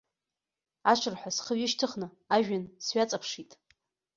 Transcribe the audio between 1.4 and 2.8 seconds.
ҩышьҭыхны ажәҩан